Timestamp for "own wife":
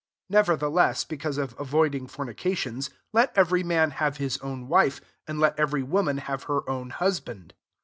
4.39-4.99